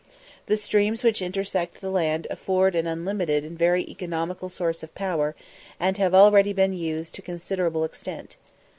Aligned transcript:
The 0.47 0.57
streams 0.57 1.03
which 1.03 1.21
intersect 1.21 1.79
the 1.79 1.91
land 1.91 2.25
afford 2.31 2.73
an 2.73 2.87
unlimited 2.87 3.43
and 3.45 3.55
very 3.55 3.87
economical 3.87 4.49
source 4.49 4.81
of 4.81 4.95
power, 4.95 5.35
and 5.79 5.95
have 5.99 6.15
already 6.15 6.53
been 6.53 6.73
used 6.73 7.13
to 7.13 7.21
a 7.21 7.25
considerable 7.25 7.83
extent. 7.83 8.35